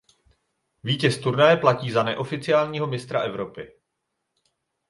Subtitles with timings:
[0.83, 3.71] Vítěz turnaje platí za neoficiálního mistra Evropy.